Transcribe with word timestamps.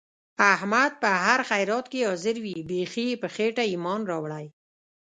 احمد 0.53 0.91
په 1.01 1.09
هر 1.25 1.39
خیرات 1.49 1.85
کې 1.91 1.99
حاضر 2.09 2.35
وي. 2.43 2.57
بیخي 2.69 3.05
یې 3.11 3.19
په 3.23 3.27
خېټه 3.35 3.63
ایمان 3.71 4.01
راوړی. 4.11 4.45